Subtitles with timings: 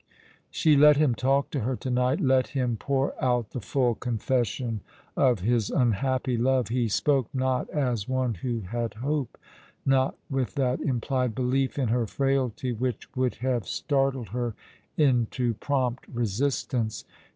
[0.49, 4.81] She let him talk to her to night— let him pour out the full confession
[5.15, 6.69] of his unhappy love.
[6.69, 9.37] He spoke not as one who had hope;
[9.85, 14.55] not with that implied belief in her frailty which would have startled her
[14.97, 17.05] into prompt resistance.